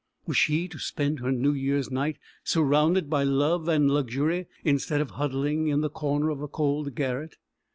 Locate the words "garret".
6.95-7.35